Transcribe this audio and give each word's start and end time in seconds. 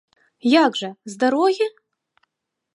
Як 0.51 0.79
жа, 0.79 0.89
з 1.13 1.21
дарогі? 1.25 1.67